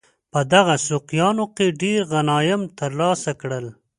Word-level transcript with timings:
په 0.31 0.39
دغو 0.53 0.75
سوقیانو 0.87 1.45
کې 1.55 1.67
ډېر 1.81 1.99
غنایم 2.11 2.61
ترلاسه 2.79 3.31
کړل. 3.41 3.65